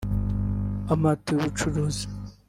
Amato 0.93 1.29
y'ubucuruzi 1.31 2.05